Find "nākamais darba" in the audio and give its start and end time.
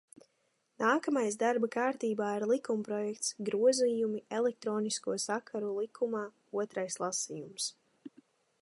0.83-1.67